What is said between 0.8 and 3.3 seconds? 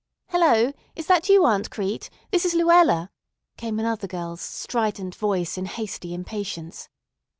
Is that you Aunt Crete? This is Luella,"